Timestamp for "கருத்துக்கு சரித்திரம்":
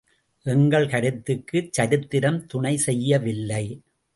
0.89-2.45